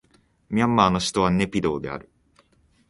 [0.49, 2.09] ミャンマーの首都はネピドーである